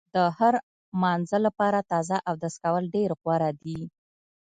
[0.15, 0.53] د هر
[1.01, 3.79] مانځه لپاره تازه اودس کول ډېر غوره دي.